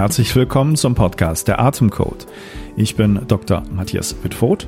[0.00, 2.26] Herzlich willkommen zum Podcast Der Atemcode.
[2.74, 3.62] Ich bin Dr.
[3.70, 4.66] Matthias Wittfurt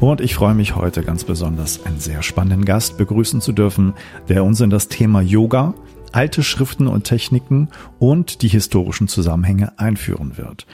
[0.00, 3.94] und ich freue mich heute ganz besonders, einen sehr spannenden Gast begrüßen zu dürfen,
[4.28, 5.74] der uns in das Thema Yoga,
[6.12, 10.66] alte Schriften und Techniken und die historischen Zusammenhänge einführen wird.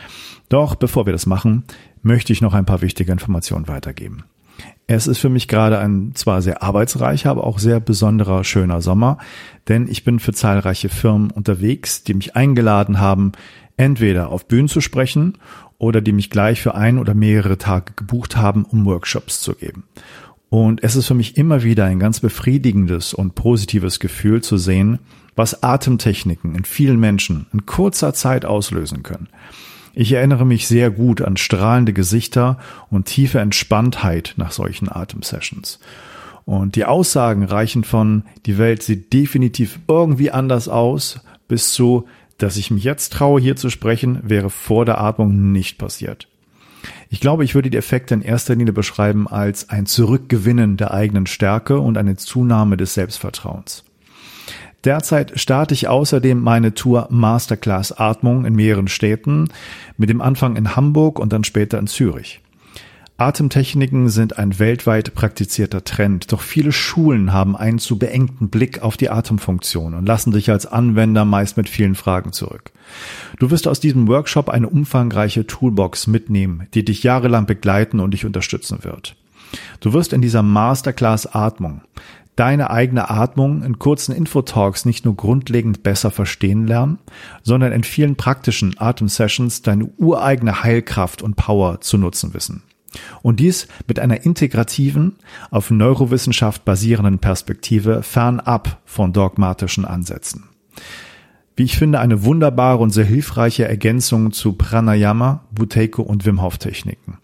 [0.49, 1.65] Doch bevor wir das machen,
[2.03, 4.25] möchte ich noch ein paar wichtige Informationen weitergeben.
[4.87, 9.19] Es ist für mich gerade ein zwar sehr arbeitsreicher, aber auch sehr besonderer, schöner Sommer,
[9.69, 13.33] denn ich bin für zahlreiche Firmen unterwegs, die mich eingeladen haben,
[13.77, 15.39] entweder auf Bühnen zu sprechen
[15.79, 19.85] oder die mich gleich für ein oder mehrere Tage gebucht haben, um Workshops zu geben.
[20.51, 24.99] Und es ist für mich immer wieder ein ganz befriedigendes und positives Gefühl zu sehen,
[25.37, 29.29] was Atemtechniken in vielen Menschen in kurzer Zeit auslösen können.
[29.95, 32.59] Ich erinnere mich sehr gut an strahlende Gesichter
[32.91, 35.81] und tiefe Entspanntheit nach solchen Atemsessions.
[36.45, 42.07] Und die Aussagen reichen von, die Welt sieht definitiv irgendwie anders aus, bis zu,
[42.39, 46.29] dass ich mich jetzt traue, hier zu sprechen, wäre vor der Atmung nicht passiert.
[47.11, 51.27] Ich glaube, ich würde die Effekte in erster Linie beschreiben als ein Zurückgewinnen der eigenen
[51.27, 53.85] Stärke und eine Zunahme des Selbstvertrauens.
[54.85, 59.49] Derzeit starte ich außerdem meine Tour Masterclass Atmung in mehreren Städten,
[59.97, 62.41] mit dem Anfang in Hamburg und dann später in Zürich.
[63.21, 68.97] Atemtechniken sind ein weltweit praktizierter Trend, doch viele Schulen haben einen zu beengten Blick auf
[68.97, 72.71] die Atemfunktion und lassen dich als Anwender meist mit vielen Fragen zurück.
[73.41, 78.25] Du wirst aus diesem Workshop eine umfangreiche Toolbox mitnehmen, die dich jahrelang begleiten und dich
[78.25, 79.17] unterstützen wird.
[79.81, 81.81] Du wirst in dieser Masterclass Atmung
[82.37, 87.01] deine eigene Atmung in kurzen Infotalks nicht nur grundlegend besser verstehen lernen,
[87.43, 92.63] sondern in vielen praktischen Atemsessions deine ureigene Heilkraft und Power zu nutzen wissen.
[93.23, 95.17] Und dies mit einer integrativen,
[95.51, 100.45] auf Neurowissenschaft basierenden Perspektive fernab von dogmatischen Ansätzen.
[101.57, 106.59] Wie ich finde, eine wunderbare und sehr hilfreiche Ergänzung zu Pranayama, Buteyko und Wim Hof
[106.59, 107.19] Techniken.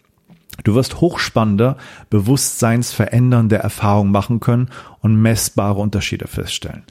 [0.63, 1.77] Du wirst hochspannende,
[2.09, 6.83] bewusstseinsverändernde Erfahrungen machen können und messbare Unterschiede feststellen.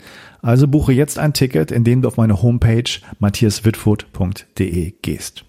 [0.43, 2.85] Also buche jetzt ein Ticket, indem du auf meine Homepage
[3.19, 5.45] matthiaswitfurt.de gehst.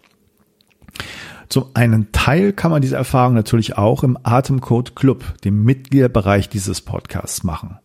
[1.49, 6.81] Zum einen Teil kann man diese Erfahrung natürlich auch im Atemcode Club, dem Mitgliederbereich dieses
[6.81, 7.77] Podcasts machen.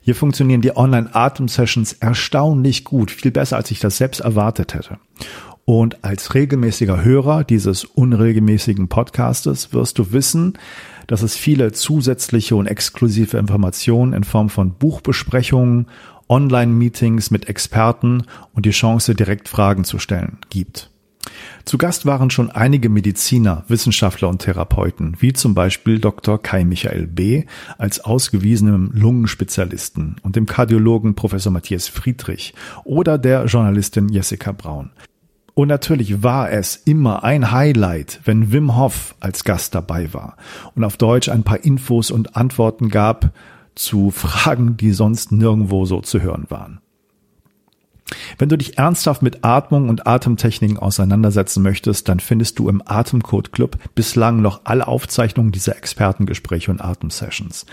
[0.00, 4.98] Hier funktionieren die Online-Atem-Sessions erstaunlich gut, viel besser, als ich das selbst erwartet hätte.
[5.64, 10.54] Und als regelmäßiger Hörer dieses unregelmäßigen Podcastes wirst du wissen,
[11.08, 15.86] dass es viele zusätzliche und exklusive Informationen in Form von Buchbesprechungen,
[16.28, 18.22] Online-Meetings mit Experten
[18.54, 20.90] und die Chance, direkt Fragen zu stellen gibt.
[21.64, 26.42] Zu Gast waren schon einige Mediziner, Wissenschaftler und Therapeuten, wie zum Beispiel Dr.
[26.42, 27.44] Kai Michael B.
[27.76, 34.90] als ausgewiesenem Lungenspezialisten und dem Kardiologen Professor Matthias Friedrich oder der Journalistin Jessica Braun.
[35.54, 40.36] Und natürlich war es immer ein Highlight, wenn Wim Hof als Gast dabei war
[40.76, 43.32] und auf Deutsch ein paar Infos und Antworten gab
[43.74, 46.80] zu Fragen, die sonst nirgendwo so zu hören waren.
[48.38, 53.52] Wenn du dich ernsthaft mit Atmung und Atemtechniken auseinandersetzen möchtest, dann findest du im Atemcode
[53.52, 57.66] Club bislang noch alle Aufzeichnungen dieser Expertengespräche und Atemsessions.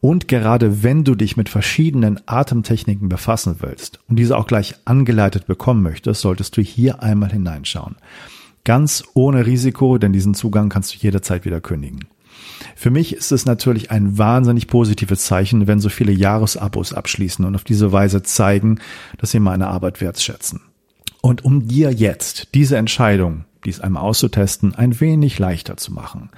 [0.00, 5.46] Und gerade wenn du dich mit verschiedenen Atemtechniken befassen willst und diese auch gleich angeleitet
[5.46, 7.96] bekommen möchtest, solltest du hier einmal hineinschauen.
[8.64, 12.06] Ganz ohne Risiko, denn diesen Zugang kannst du jederzeit wieder kündigen.
[12.80, 17.54] Für mich ist es natürlich ein wahnsinnig positives Zeichen, wenn so viele Jahresabos abschließen und
[17.54, 18.78] auf diese Weise zeigen,
[19.18, 20.62] dass sie meine Arbeit wertschätzen.
[21.20, 26.30] Und um dir jetzt diese Entscheidung, dies einmal auszutesten, ein wenig leichter zu machen,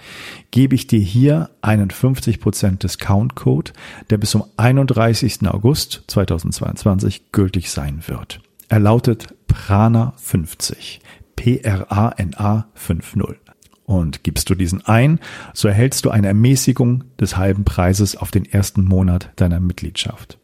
[0.51, 3.71] gebe ich dir hier einen 50% Discount-Code,
[4.11, 5.47] der bis zum 31.
[5.47, 8.41] August 2022 gültig sein wird.
[8.69, 11.03] Er lautet Prana 50.
[11.37, 13.52] P-R-A-N-A 50.
[13.85, 15.19] Und gibst du diesen ein,
[15.55, 20.39] so erhältst du eine Ermäßigung des halben Preises auf den ersten Monat deiner Mitgliedschaft.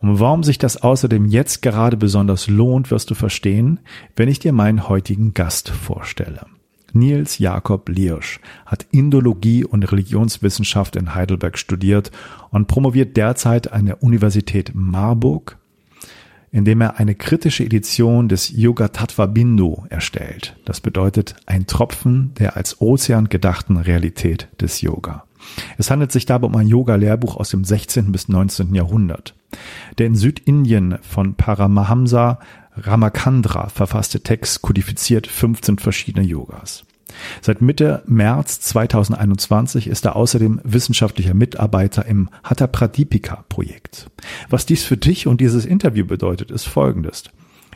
[0.00, 3.80] Und warum sich das außerdem jetzt gerade besonders lohnt, wirst du verstehen,
[4.16, 6.46] wenn ich dir meinen heutigen Gast vorstelle.
[6.92, 12.12] Nils Jakob Liersch hat Indologie und Religionswissenschaft in Heidelberg studiert
[12.50, 15.58] und promoviert derzeit an der Universität Marburg
[16.54, 20.54] indem er eine kritische Edition des Yoga Tattva Bindu erstellt.
[20.64, 25.24] Das bedeutet ein Tropfen der als Ozean gedachten Realität des Yoga.
[25.78, 28.12] Es handelt sich dabei um ein Yoga-Lehrbuch aus dem 16.
[28.12, 28.72] bis 19.
[28.72, 29.34] Jahrhundert.
[29.98, 32.38] Der in Südindien von Paramahamsa
[32.76, 36.84] Ramakandra verfasste Text kodifiziert 15 verschiedene Yogas.
[37.40, 44.10] Seit Mitte März 2021 ist er außerdem wissenschaftlicher Mitarbeiter im Hatha Pradipika Projekt.
[44.48, 47.24] Was dies für dich und dieses Interview bedeutet, ist folgendes.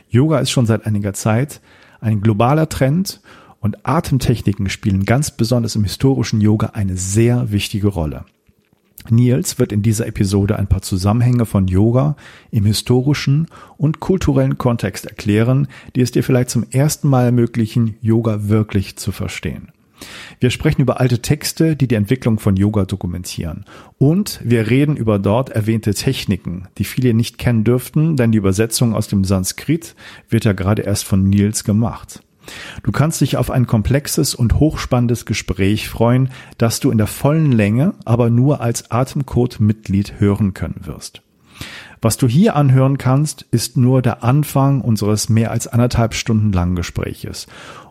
[0.09, 1.61] Yoga ist schon seit einiger Zeit
[2.01, 3.21] ein globaler Trend
[3.59, 8.25] und Atemtechniken spielen ganz besonders im historischen Yoga eine sehr wichtige Rolle.
[9.09, 12.15] Nils wird in dieser Episode ein paar Zusammenhänge von Yoga
[12.51, 13.47] im historischen
[13.77, 19.11] und kulturellen Kontext erklären, die es dir vielleicht zum ersten Mal ermöglichen, Yoga wirklich zu
[19.11, 19.69] verstehen.
[20.39, 23.65] Wir sprechen über alte Texte, die die Entwicklung von Yoga dokumentieren.
[23.97, 28.95] Und wir reden über dort erwähnte Techniken, die viele nicht kennen dürften, denn die Übersetzung
[28.95, 29.95] aus dem Sanskrit
[30.29, 32.21] wird ja gerade erst von Nils gemacht.
[32.83, 37.51] Du kannst dich auf ein komplexes und hochspannendes Gespräch freuen, das du in der vollen
[37.51, 41.21] Länge, aber nur als Atemcode-Mitglied hören können wirst.
[42.01, 46.75] Was du hier anhören kannst, ist nur der Anfang unseres mehr als anderthalb Stunden langen
[46.75, 47.47] Gespräches.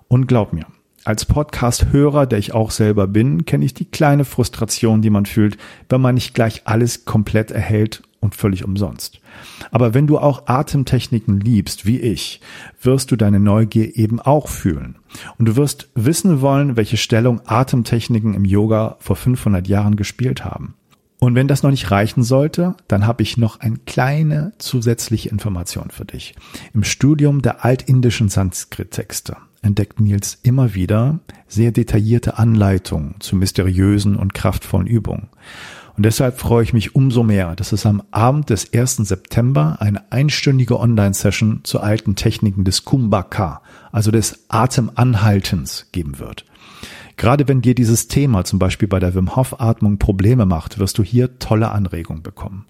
[0.09, 0.65] Und glaub mir,
[1.05, 5.59] als Podcast-Hörer, der ich auch selber bin, kenne ich die kleine Frustration, die man fühlt,
[5.89, 9.21] wenn man nicht gleich alles komplett erhält und völlig umsonst.
[9.71, 12.41] Aber wenn du auch Atemtechniken liebst, wie ich,
[12.83, 14.97] wirst du deine Neugier eben auch fühlen.
[15.39, 20.75] Und du wirst wissen wollen, welche Stellung Atemtechniken im Yoga vor 500 Jahren gespielt haben.
[21.21, 25.91] Und wenn das noch nicht reichen sollte, dann habe ich noch eine kleine zusätzliche Information
[25.91, 26.35] für dich.
[26.75, 31.19] Im Studium der altindischen Sanskrit-Texte entdeckt Nils immer wieder
[31.49, 35.29] sehr detaillierte Anleitungen zu mysteriösen und kraftvollen Übungen.
[35.99, 38.99] Und deshalb freue ich mich umso mehr, dass es am Abend des 1.
[38.99, 46.45] September eine einstündige Online-Session zu alten Techniken des Kumbhaka, also des Atemanhaltens, geben wird.
[47.17, 50.99] Gerade wenn dir dieses Thema zum Beispiel bei der Wim Hof Atmung Probleme macht, wirst
[50.99, 52.67] du hier tolle Anregungen bekommen.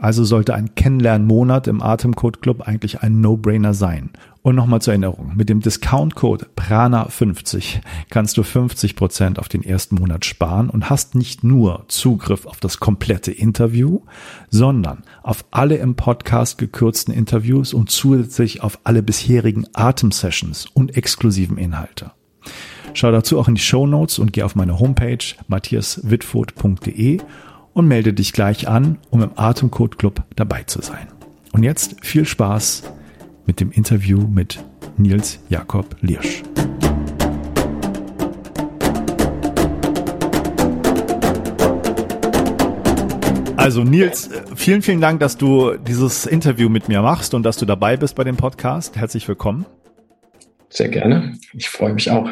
[0.00, 4.10] Also sollte ein Kennenlernmonat im Atemcode Club eigentlich ein No-Brainer sein.
[4.42, 7.80] Und nochmal zur Erinnerung, mit dem Discount-Code PRANA50
[8.10, 12.60] kannst du 50 Prozent auf den ersten Monat sparen und hast nicht nur Zugriff auf
[12.60, 14.02] das komplette Interview,
[14.50, 21.56] sondern auf alle im Podcast gekürzten Interviews und zusätzlich auf alle bisherigen Atemsessions und exklusiven
[21.56, 22.10] Inhalte.
[22.92, 27.20] Schau dazu auch in die Show Notes und geh auf meine Homepage matthiaswitfurt.de
[27.74, 31.08] und melde dich gleich an, um im Atemcode Club dabei zu sein.
[31.52, 32.84] Und jetzt viel Spaß
[33.46, 34.64] mit dem Interview mit
[34.96, 36.42] Nils Jakob Liersch.
[43.56, 47.64] Also Nils, vielen, vielen Dank, dass du dieses Interview mit mir machst und dass du
[47.64, 48.96] dabei bist bei dem Podcast.
[48.96, 49.64] Herzlich willkommen.
[50.68, 51.38] Sehr gerne.
[51.52, 52.28] Ich freue mich auch.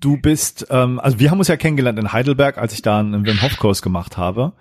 [0.00, 3.26] Du bist, ähm, also wir haben uns ja kennengelernt in Heidelberg, als ich da einen
[3.26, 4.54] Wim Hof Kurs gemacht habe,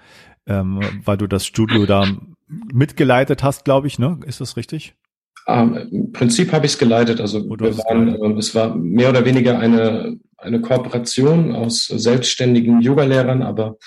[0.46, 2.06] ähm, weil du das Studio da
[2.48, 4.20] mitgeleitet hast, glaube ich, ne?
[4.26, 4.96] Ist das richtig?
[5.48, 7.22] Ähm, Im Prinzip habe ich es geleitet.
[7.22, 12.82] Also oh, wir waren, äh, es war mehr oder weniger eine eine Kooperation aus selbstständigen
[12.82, 13.78] Yoga-Lehrern, aber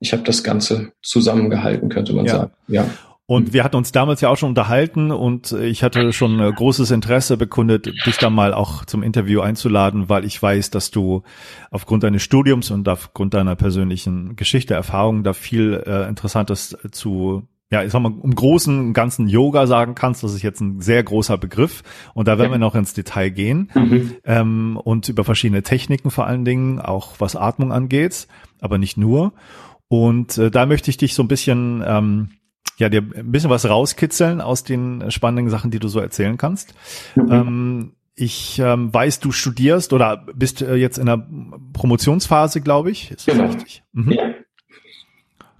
[0.00, 2.32] ich habe das Ganze zusammengehalten, könnte man ja.
[2.32, 2.52] sagen.
[2.68, 2.86] Ja.
[3.30, 6.90] Und wir hatten uns damals ja auch schon unterhalten und ich hatte schon äh, großes
[6.90, 11.22] Interesse bekundet, dich da mal auch zum Interview einzuladen, weil ich weiß, dass du
[11.70, 17.84] aufgrund deines Studiums und aufgrund deiner persönlichen Geschichte, Erfahrung da viel äh, Interessantes zu ja,
[17.84, 21.38] ich sag mal, im großen ganzen Yoga sagen kannst, das ist jetzt ein sehr großer
[21.38, 21.84] Begriff
[22.14, 22.56] und da werden ja.
[22.56, 24.16] wir noch ins Detail gehen mhm.
[24.24, 28.26] ähm, und über verschiedene Techniken vor allen Dingen, auch was Atmung angeht,
[28.60, 29.34] aber nicht nur.
[29.86, 32.30] Und äh, da möchte ich dich so ein bisschen ähm,
[32.80, 36.74] ja, dir ein bisschen was rauskitzeln aus den spannenden Sachen, die du so erzählen kannst.
[37.14, 37.30] Mhm.
[37.30, 41.26] Ähm, ich ähm, weiß, du studierst oder bist äh, jetzt in der
[41.74, 43.10] Promotionsphase, glaube ich.
[43.10, 43.48] Ist das genau.
[43.48, 43.82] richtig?
[43.92, 44.12] Mhm.
[44.12, 44.34] Ja.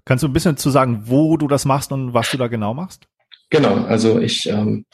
[0.05, 2.75] Kannst du ein bisschen zu sagen, wo du das machst und was du da genau
[2.75, 3.07] machst?
[3.51, 4.87] Genau, also ich ähm,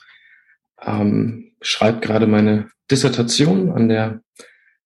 [0.85, 4.21] ähm, schreibe gerade meine Dissertation an der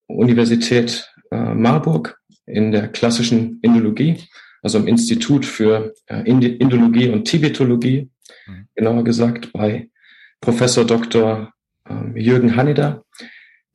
[0.07, 4.29] Universität äh, Marburg in der klassischen Indologie
[4.63, 8.11] also im Institut für äh, Indologie und Tibetologie,
[8.47, 8.69] mhm.
[8.75, 9.89] genauer gesagt bei
[10.41, 11.53] Professor Dr.
[11.89, 13.05] Ähm, Jürgen Hanneder,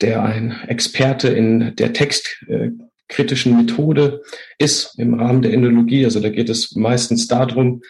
[0.01, 4.21] der ein Experte in der textkritischen Methode
[4.57, 6.05] ist im Rahmen der Indologie.
[6.05, 7.81] Also da geht es meistens darum,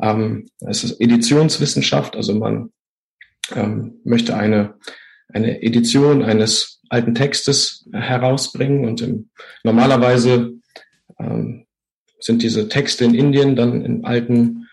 [0.00, 2.72] ähm, es ist Editionswissenschaft, also man
[3.54, 4.74] ähm, möchte eine,
[5.28, 9.30] eine Edition eines alten Textes herausbringen und im,
[9.62, 10.52] normalerweise
[11.18, 11.66] ähm,
[12.20, 14.68] sind diese Texte in Indien dann in alten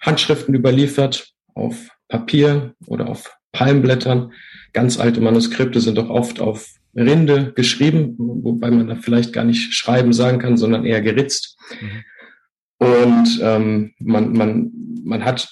[0.00, 4.32] Handschriften überliefert, auf Papier oder auf Palmblättern.
[4.72, 9.74] Ganz alte Manuskripte sind auch oft auf Rinde geschrieben, wobei man da vielleicht gar nicht
[9.74, 11.56] schreiben sagen kann, sondern eher geritzt.
[11.80, 12.86] Mhm.
[12.86, 14.72] Und ähm, man, man,
[15.04, 15.48] man hat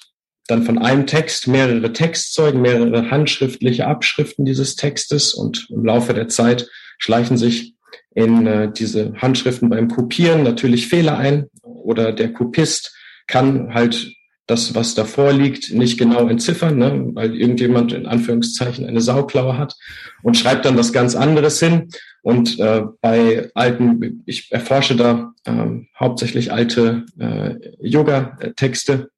[0.47, 6.27] dann von einem Text mehrere Textzeugen, mehrere handschriftliche Abschriften dieses Textes und im Laufe der
[6.27, 6.67] Zeit
[6.97, 7.75] schleichen sich
[8.13, 12.95] in äh, diese Handschriften beim Kopieren natürlich Fehler ein oder der Kopist
[13.27, 14.13] kann halt
[14.47, 19.75] das, was davor liegt, nicht genau entziffern, ne, weil irgendjemand in Anführungszeichen eine Sauklaue hat
[20.23, 21.89] und schreibt dann was ganz anderes hin.
[22.21, 29.09] Und äh, bei alten, ich erforsche da ähm, hauptsächlich alte äh, Yoga-Texte.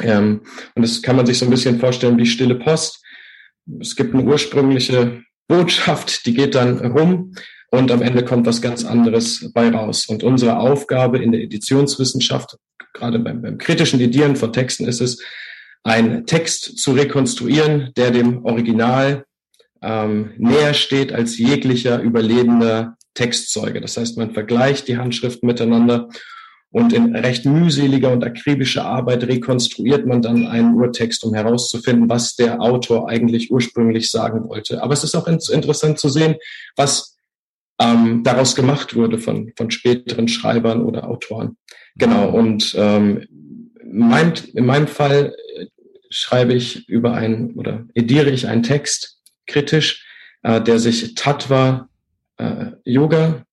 [0.00, 0.40] Ähm,
[0.74, 3.04] und das kann man sich so ein bisschen vorstellen wie stille Post.
[3.80, 7.34] Es gibt eine ursprüngliche Botschaft, die geht dann rum
[7.74, 10.06] und am Ende kommt was ganz anderes bei raus.
[10.06, 12.56] Und unsere Aufgabe in der Editionswissenschaft,
[12.92, 15.20] gerade beim, beim kritischen Edieren von Texten, ist es,
[15.82, 19.24] einen Text zu rekonstruieren, der dem Original
[19.82, 23.80] ähm, näher steht als jeglicher überlebender Textzeuge.
[23.80, 26.08] Das heißt, man vergleicht die Handschriften miteinander
[26.70, 32.34] und in recht mühseliger und akribischer Arbeit rekonstruiert man dann einen Urtext, um herauszufinden, was
[32.34, 34.82] der Autor eigentlich ursprünglich sagen wollte.
[34.82, 36.36] Aber es ist auch interessant zu sehen,
[36.76, 37.13] was
[37.80, 41.56] ähm, daraus gemacht wurde von, von späteren Schreibern oder Autoren.
[41.96, 43.26] Genau, und ähm,
[43.84, 45.66] mein, in meinem Fall äh,
[46.10, 50.06] schreibe ich über einen oder ediere ich einen Text kritisch,
[50.42, 51.88] äh, der sich Tattva
[52.38, 53.44] äh, Yoga,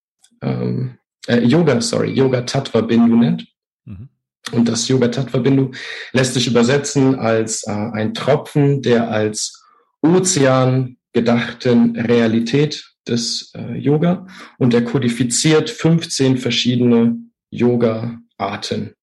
[0.41, 0.97] ähm,
[1.27, 3.47] äh, Yoga, sorry, Yoga Tattva Bindu nennt.
[3.85, 4.09] Mhm.
[4.51, 5.71] Und das Yoga Tattva Bindu
[6.13, 9.63] lässt sich übersetzen als äh, ein Tropfen, der als
[10.01, 14.27] Ozean gedachten Realität des äh, Yoga
[14.57, 17.17] und er kodifiziert 15 verschiedene
[17.49, 18.93] Yoga-Arten,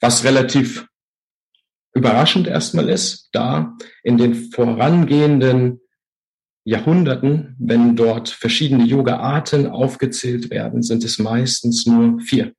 [0.00, 0.86] was relativ
[1.94, 5.80] überraschend erstmal ist, da in den vorangehenden
[6.64, 12.52] Jahrhunderten, wenn dort verschiedene Yoga-Arten aufgezählt werden, sind es meistens nur vier.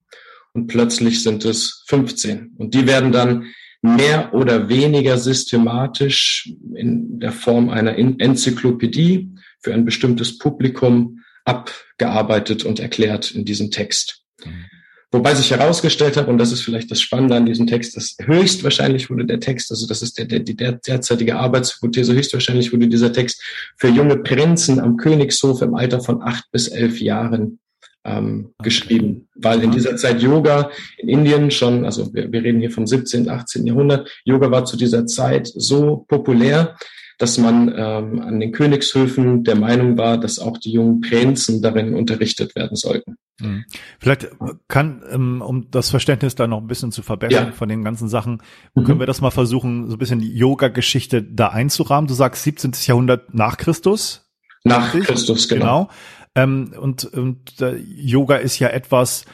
[0.54, 2.56] Und plötzlich sind es 15.
[2.58, 3.48] Und die werden dann
[3.82, 9.30] mehr oder weniger systematisch in der Form einer Enzyklopädie
[9.62, 14.24] für ein bestimmtes Publikum abgearbeitet und erklärt in diesem Text.
[14.44, 14.66] Mhm.
[15.10, 19.10] Wobei sich herausgestellt hat, und das ist vielleicht das Spannende an diesem Text, dass höchstwahrscheinlich
[19.10, 23.14] wurde der Text, also das ist der, der, die der, derzeitige Arbeitshypothese, höchstwahrscheinlich wurde dieser
[23.14, 23.42] Text
[23.78, 27.60] für junge Prinzen am Königshof im Alter von acht bis elf Jahren
[28.04, 28.70] ähm, okay.
[28.70, 32.86] geschrieben, weil in dieser Zeit Yoga in Indien schon, also wir, wir reden hier vom
[32.86, 33.66] 17., 18.
[33.66, 36.76] Jahrhundert, Yoga war zu dieser Zeit so populär,
[37.18, 41.96] dass man ähm, an den Königshöfen der Meinung war, dass auch die jungen Prinzen darin
[41.96, 43.18] unterrichtet werden sollten.
[43.40, 43.66] Mhm.
[44.00, 44.30] Vielleicht
[44.68, 47.52] kann, ähm, um das Verständnis da noch ein bisschen zu verbessern ja.
[47.52, 48.42] von den ganzen Sachen,
[48.76, 48.84] mhm.
[48.84, 52.08] können wir das mal versuchen, so ein bisschen die Yoga-Geschichte da einzurahmen.
[52.08, 52.74] Du sagst 17.
[52.86, 54.30] Jahrhundert nach Christus.
[54.64, 55.66] Nach Christus, genau.
[55.66, 55.90] genau.
[56.36, 59.26] Ähm, und und äh, Yoga ist ja etwas,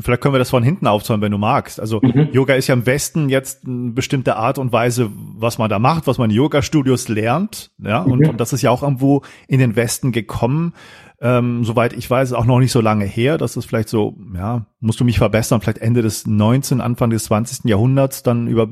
[0.00, 1.80] Vielleicht können wir das von hinten aufzäumen, wenn du magst.
[1.80, 2.28] Also mhm.
[2.32, 6.06] Yoga ist ja im Westen jetzt eine bestimmte Art und Weise, was man da macht,
[6.06, 7.70] was man in Yoga-Studios lernt.
[7.78, 8.12] Ja, mhm.
[8.12, 10.72] und, und, das ist ja auch irgendwo in den Westen gekommen.
[11.20, 13.38] Ähm, soweit ich weiß, auch noch nicht so lange her.
[13.38, 17.24] Das ist vielleicht so, ja, musst du mich verbessern, vielleicht Ende des 19., Anfang des
[17.24, 17.64] 20.
[17.64, 18.68] Jahrhunderts dann über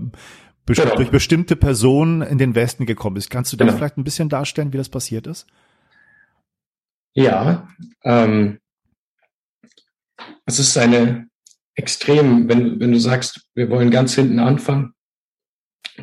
[0.66, 0.96] best genau.
[0.96, 3.30] durch bestimmte Personen in den Westen gekommen ist.
[3.30, 3.76] Kannst du das genau.
[3.76, 5.46] vielleicht ein bisschen darstellen, wie das passiert ist?
[7.14, 7.68] Ja,
[8.02, 8.58] ähm,
[10.46, 11.26] es ist eine
[11.74, 14.94] extrem, wenn, wenn du sagst, wir wollen ganz hinten anfangen,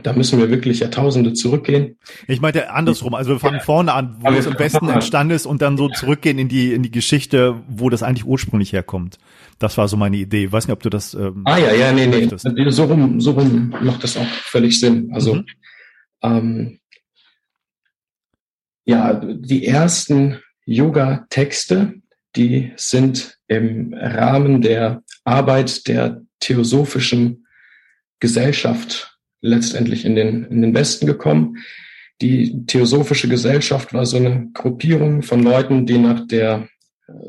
[0.03, 1.97] da müssen wir wirklich Jahrtausende zurückgehen.
[2.27, 3.63] Ich meinte andersrum, also wir fangen ja.
[3.63, 6.81] vorne an, wo es im Westen entstanden ist und dann so zurückgehen in die in
[6.81, 9.17] die Geschichte, wo das eigentlich ursprünglich herkommt.
[9.59, 10.45] Das war so meine Idee.
[10.45, 11.13] Ich weiß nicht, ob du das.
[11.13, 12.45] Ähm, ah ja, ja, nee, möchtest.
[12.45, 12.69] nee.
[12.69, 15.09] So rum, so rum macht das auch völlig Sinn.
[15.13, 15.45] Also mhm.
[16.23, 16.79] ähm,
[18.85, 21.95] ja, die ersten Yoga-Texte,
[22.35, 27.45] die sind im Rahmen der Arbeit der theosophischen
[28.21, 31.57] Gesellschaft letztendlich in den, in den Westen gekommen.
[32.21, 36.69] Die theosophische Gesellschaft war so eine Gruppierung von Leuten, die nach der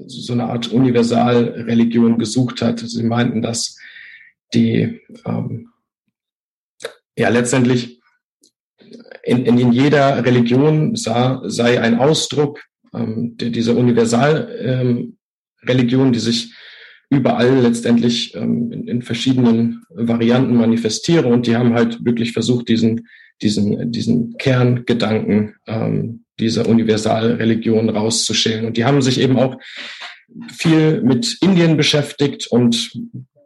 [0.06, 2.78] so eine Art Universalreligion gesucht hat.
[2.78, 3.76] Sie meinten, dass
[4.54, 5.70] die ähm,
[7.18, 8.00] ja letztendlich
[9.24, 12.62] in, in jeder Religion sah, sei ein Ausdruck
[12.94, 15.18] ähm, dieser Universalreligion, ähm,
[15.66, 16.54] die sich
[17.10, 21.28] überall letztendlich ähm, in, in, verschiedenen Varianten manifestiere.
[21.28, 23.06] Und die haben halt wirklich versucht, diesen,
[23.42, 28.64] diesen, diesen Kerngedanken ähm, dieser Universalreligion rauszuschälen.
[28.64, 29.58] Und die haben sich eben auch
[30.48, 32.92] viel mit Indien beschäftigt und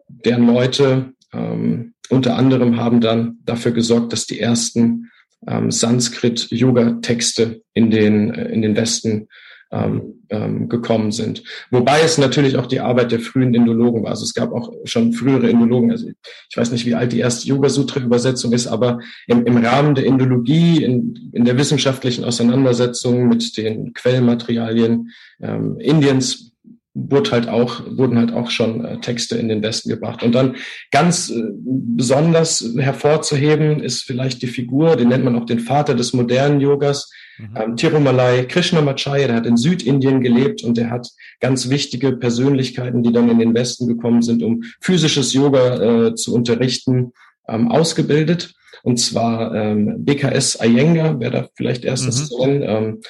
[0.08, 5.10] deren Leute ähm, unter anderem haben dann dafür gesorgt, dass die ersten
[5.46, 9.28] ähm, Sanskrit-Yoga-Texte in den, äh, in den Westen
[9.70, 11.42] ähm, ähm, gekommen sind.
[11.70, 14.10] Wobei es natürlich auch die Arbeit der frühen Indologen war.
[14.10, 15.90] Also es gab auch schon frühere Indologen.
[15.90, 20.06] Also ich weiß nicht, wie alt die erste Yoga-Sutra-Übersetzung ist, aber im, im Rahmen der
[20.06, 26.52] Indologie, in, in der wissenschaftlichen Auseinandersetzung mit den Quellmaterialien ähm, Indiens
[26.98, 30.22] wurde halt auch, wurden halt auch schon äh, Texte in den Westen gebracht.
[30.22, 30.56] Und dann
[30.90, 36.14] ganz äh, besonders hervorzuheben ist vielleicht die Figur, den nennt man auch den Vater des
[36.14, 37.54] modernen Yogas, mhm.
[37.54, 41.06] ähm, Tirumalai Krishnamacharya, der hat in Südindien gelebt und der hat
[41.40, 46.34] ganz wichtige Persönlichkeiten, die dann in den Westen gekommen sind, um physisches Yoga äh, zu
[46.34, 47.12] unterrichten,
[47.46, 48.54] ähm, ausgebildet.
[48.82, 52.24] Und zwar ähm, BKS Iyengar, wer da vielleicht erstens mhm.
[52.24, 53.06] zu nennen, ähm, äh,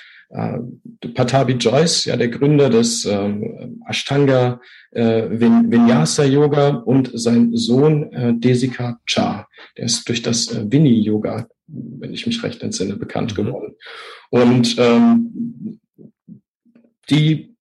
[1.15, 8.35] Patabi Joyce, ja, der Gründer des ähm, Ashtanga äh, Vinyasa Yoga und sein Sohn äh,
[8.35, 13.37] Desika Cha, der ist durch das äh, Vini Yoga, wenn ich mich recht entsinne, bekannt
[13.37, 13.45] mhm.
[13.45, 13.75] geworden.
[14.31, 15.81] Und ähm,
[17.09, 17.57] die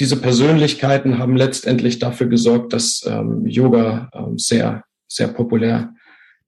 [0.00, 5.94] diese Persönlichkeiten haben letztendlich dafür gesorgt, dass ähm, Yoga ähm, sehr, sehr populär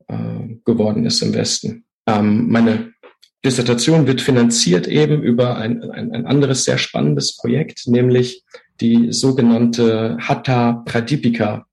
[0.09, 1.85] äh, geworden ist im Westen.
[2.07, 2.92] Ähm, meine
[3.45, 8.45] Dissertation wird finanziert eben über ein, ein, ein anderes sehr spannendes Projekt, nämlich
[8.81, 11.67] die sogenannte Hatha Pradipika.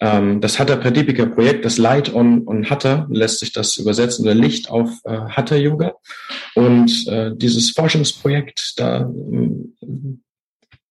[0.00, 4.34] Ähm, das Hatha Pradipika Projekt, das Light on, on Hatha, lässt sich das übersetzen, oder
[4.34, 5.94] Licht auf äh, Hatha Yoga.
[6.54, 9.10] Und äh, dieses Forschungsprojekt, da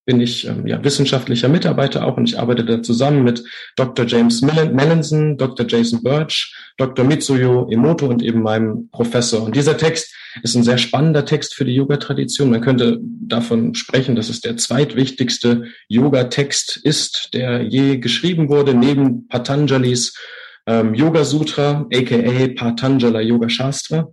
[0.05, 3.43] bin ich ähm, ja, wissenschaftlicher Mitarbeiter auch und ich arbeite da zusammen mit
[3.75, 4.05] Dr.
[4.05, 5.65] James Mellinson, Dr.
[5.67, 7.05] Jason Birch, Dr.
[7.05, 9.43] Mitsuyo Emoto und eben meinem Professor.
[9.43, 12.49] Und dieser Text ist ein sehr spannender Text für die Yoga-Tradition.
[12.49, 19.27] Man könnte davon sprechen, dass es der zweitwichtigste Yoga-Text ist, der je geschrieben wurde, neben
[19.27, 20.15] Patanjalis
[20.65, 24.07] ähm, Yoga Sutra, aka Patanjala Yoga Shastra.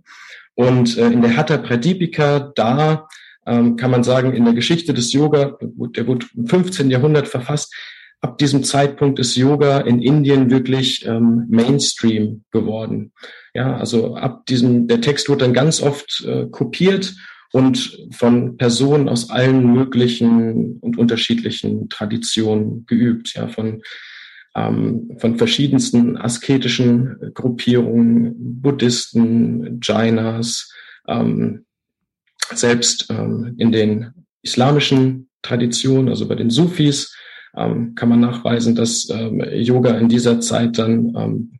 [0.55, 3.07] Und äh, in der Hatha Pradipika, da
[3.45, 6.89] ähm, kann man sagen, in der Geschichte des Yoga, der wurde im 15.
[6.89, 7.73] Jahrhundert verfasst,
[8.21, 13.13] ab diesem Zeitpunkt ist Yoga in Indien wirklich ähm, Mainstream geworden.
[13.53, 17.15] Ja, also ab diesem, der Text wurde dann ganz oft äh, kopiert
[17.51, 23.81] und von Personen aus allen möglichen und unterschiedlichen Traditionen geübt, ja, von
[24.55, 30.73] ähm, von verschiedensten asketischen Gruppierungen, Buddhisten, Jainas,
[31.07, 31.65] ähm,
[32.53, 37.15] selbst ähm, in den islamischen Traditionen, also bei den Sufis,
[37.55, 41.59] ähm, kann man nachweisen, dass ähm, Yoga in dieser Zeit dann ähm,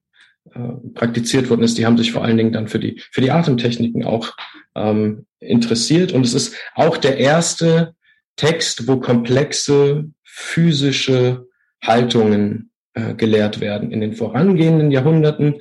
[0.53, 1.77] äh, praktiziert worden ist.
[1.77, 4.35] Die haben sich vor allen Dingen dann für die, für die Atemtechniken auch
[4.75, 6.11] ähm, interessiert.
[6.11, 7.95] Und es ist auch der erste
[8.35, 11.47] Text, wo komplexe physische
[11.83, 13.91] Haltungen äh, gelehrt werden.
[13.91, 15.55] In den vorangehenden Jahrhunderten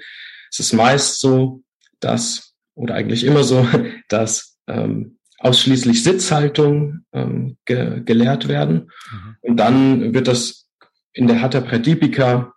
[0.50, 1.62] ist es meist so,
[2.00, 3.66] dass, oder eigentlich immer so,
[4.08, 8.90] dass ähm, ausschließlich Sitzhaltung ähm, ge gelehrt werden.
[9.11, 9.37] Mhm.
[9.40, 10.68] Und dann wird das
[11.12, 12.53] in der Hatha Pradipika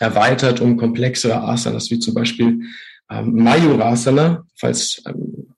[0.00, 2.60] erweitert um komplexere Asanas, wie zum Beispiel
[3.10, 5.54] ähm, Mayurasana, falls ähm,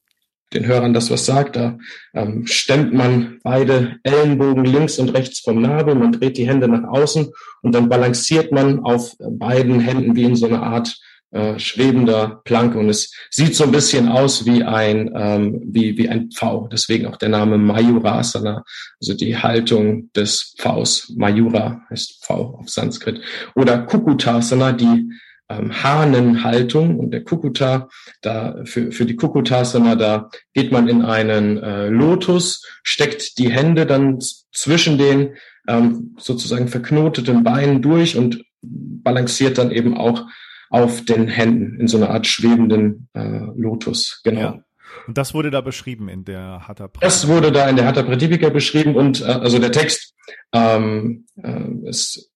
[0.52, 1.78] den Hörern das was sagt, da
[2.12, 6.88] ähm, stemmt man beide Ellenbogen links und rechts vom Nabel, man dreht die Hände nach
[6.88, 7.30] außen
[7.62, 10.98] und dann balanciert man auf beiden Händen wie in so einer Art
[11.32, 16.08] äh, schwebender Planke und es sieht so ein bisschen aus wie ein ähm, wie wie
[16.08, 16.68] ein Pfau.
[16.68, 18.64] Deswegen auch der Name Mayurasana,
[19.00, 21.12] also die Haltung des Pfaus.
[21.16, 23.20] Mayura heißt Pfau auf Sanskrit
[23.54, 25.10] oder Kukutasana, die
[25.50, 27.88] ähm, Hahnenhaltung und der Kukuta,
[28.22, 33.84] da für, für die Kukutasana, da geht man in einen äh, Lotus, steckt die Hände
[33.84, 34.18] dann
[34.52, 35.34] zwischen den
[35.68, 40.26] ähm, sozusagen verknoteten Beinen durch und balanciert dann eben auch
[40.70, 44.20] auf den Händen in so einer Art schwebenden äh, Lotus.
[44.24, 44.40] Genau.
[44.40, 44.64] Ja.
[45.06, 47.06] Und das wurde da beschrieben in der Hatha Pradipika?
[47.06, 50.14] Das wurde da in der Hatha Pradipika beschrieben und äh, also der Text
[50.52, 52.30] ähm, äh, ist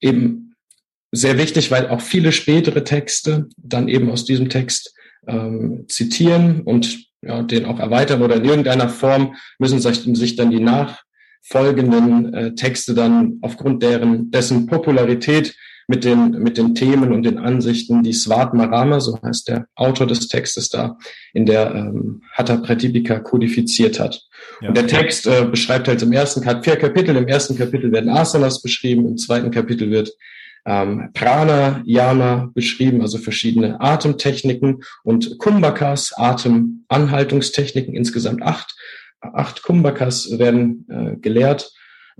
[0.00, 0.54] eben
[1.10, 4.94] sehr wichtig, weil auch viele spätere Texte dann eben aus diesem Text
[5.26, 10.50] ähm, zitieren und ja, den auch erweitern oder in irgendeiner Form müssen sich, sich dann
[10.50, 15.56] die nachfolgenden äh, Texte dann aufgrund deren dessen Popularität
[15.90, 20.06] mit den, mit den Themen und den Ansichten, die Swat Marama, so heißt der Autor
[20.06, 20.98] des Textes da,
[21.32, 24.20] in der ähm, Hatha Pratipika kodifiziert hat.
[24.60, 24.68] Ja.
[24.68, 28.60] Und der Text äh, beschreibt halt im ersten vier Kapitel, im ersten Kapitel werden Asanas
[28.60, 30.12] beschrieben, im zweiten Kapitel wird
[30.66, 38.76] ähm, Prana, Yama beschrieben, also verschiedene Atemtechniken und Kumbhakas, Atemanhaltungstechniken, insgesamt acht.
[39.20, 41.72] Acht Kumbhakas werden äh, gelehrt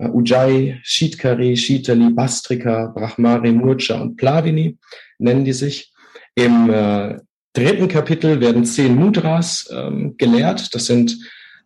[0.07, 4.77] Ujjayi, Shitkari, Shitali, Bastrika, Brahmari, Murcha und Plavini
[5.17, 5.91] nennen die sich.
[6.35, 7.17] Im äh,
[7.53, 10.73] dritten Kapitel werden zehn Mudras ähm, gelehrt.
[10.73, 11.17] Das sind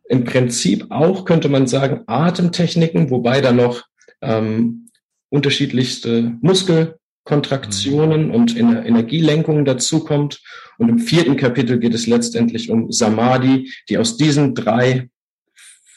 [0.09, 3.83] im Prinzip auch, könnte man sagen, Atemtechniken, wobei da noch
[4.21, 4.89] ähm,
[5.29, 8.33] unterschiedlichste Muskelkontraktionen mhm.
[8.33, 10.41] und Energielenkungen dazukommt.
[10.77, 15.09] Und im vierten Kapitel geht es letztendlich um Samadhi, die aus diesen drei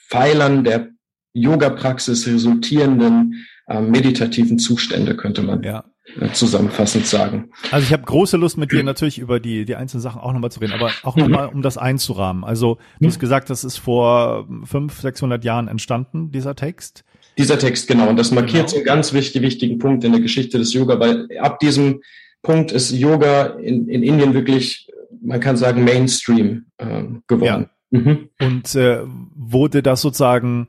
[0.09, 0.90] Pfeilern der
[1.37, 5.85] Yoga-Praxis resultierenden äh, meditativen Zustände, könnte man ja.
[6.20, 7.51] Äh, zusammenfassend sagen.
[7.70, 10.51] Also ich habe große Lust mit dir natürlich über die, die einzelnen Sachen auch nochmal
[10.51, 12.44] zu reden, aber auch nochmal, um das einzurahmen.
[12.44, 17.05] Also du hast gesagt, das ist vor fünf, 600 Jahren entstanden, dieser Text.
[17.37, 18.09] Dieser Text, genau.
[18.09, 18.77] Und das markiert genau.
[18.77, 22.01] einen ganz wichtig, wichtigen Punkt in der Geschichte des Yoga, weil ab diesem
[22.42, 24.88] Punkt ist Yoga in, in Indien wirklich,
[25.20, 27.66] man kann sagen, Mainstream äh, geworden.
[27.90, 27.99] Ja.
[27.99, 28.31] Mhm.
[28.40, 29.01] Und äh,
[29.35, 30.68] wurde das sozusagen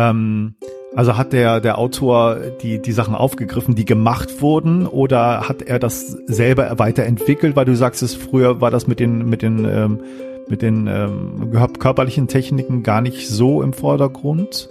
[0.00, 0.54] ähm,
[0.94, 5.78] also hat der, der Autor die, die Sachen aufgegriffen, die gemacht wurden, oder hat er
[5.78, 10.00] das selber weiterentwickelt, weil du sagst, es früher war das mit den, mit den, ähm,
[10.48, 14.68] mit den ähm, körperlichen Techniken gar nicht so im Vordergrund?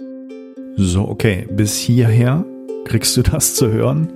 [0.76, 2.44] So, okay, bis hierher
[2.84, 4.08] kriegst du das zu hören.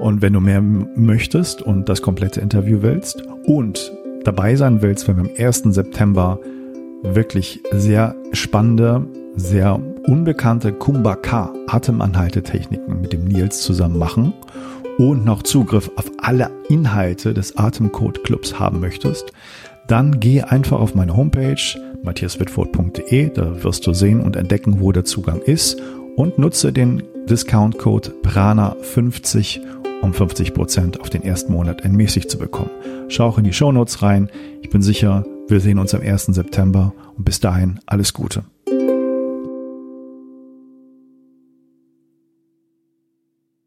[0.00, 3.92] Und wenn du mehr möchtest und das komplette Interview willst und
[4.24, 5.64] dabei sein willst, wenn wir am 1.
[5.74, 6.38] September
[7.02, 14.32] wirklich sehr spannende, sehr unbekannte Kumbhaka Atemanhaltetechniken mit dem Nils zusammen machen
[14.98, 19.32] und noch Zugriff auf alle Inhalte des Atemcode Clubs haben möchtest,
[19.88, 21.56] dann geh einfach auf meine Homepage
[22.02, 25.80] matthiaswitford.de, da wirst du sehen und entdecken, wo der Zugang ist
[26.16, 29.60] und nutze den Discount-Code PRANA50,
[30.02, 32.70] um 50% auf den ersten Monat entmäßigt zu bekommen.
[33.08, 34.30] Schau auch in die Shownotes rein.
[34.62, 36.26] Ich bin sicher, wir sehen uns am 1.
[36.26, 38.44] September und bis dahin alles Gute.